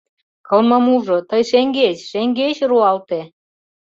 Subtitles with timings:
[0.47, 3.21] Кылмымужо, тый шеҥгеч, шеҥгеч руалте!..